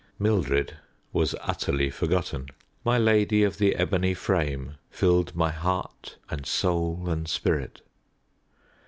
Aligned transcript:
Mildred 0.17 0.77
was 1.13 1.35
utterly 1.41 1.91
forgotten: 1.91 2.47
my 2.83 2.97
lady 2.97 3.43
of 3.43 3.59
the 3.59 3.75
ebony 3.75 4.15
frame 4.15 4.77
filled 4.89 5.35
my 5.35 5.51
heart 5.51 6.17
and 6.27 6.43
soul 6.43 7.07
and 7.07 7.27
spirit. 7.27 7.81